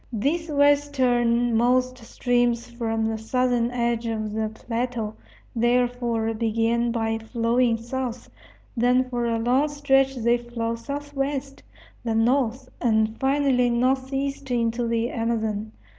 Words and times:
These 0.11 0.49
westernmost 0.49 1.99
streams 1.99 2.65
from 2.67 3.05
the 3.07 3.19
southern 3.19 3.69
edge 3.69 4.07
of 4.07 4.33
the 4.33 4.49
plateau, 4.49 5.13
therefore, 5.55 6.33
begin 6.33 6.91
by 6.91 7.19
flowing 7.19 7.77
south; 7.77 8.27
then 8.75 9.07
for 9.07 9.25
a 9.27 9.37
long 9.37 9.67
stretch 9.69 10.15
they 10.15 10.39
flow 10.39 10.73
southwest; 10.73 11.61
then 12.03 12.25
north, 12.25 12.67
and 12.81 13.15
finally 13.19 13.69
northeast 13.69 14.49
into 14.49 14.87
the 14.87 15.11
Amazon. 15.11 15.71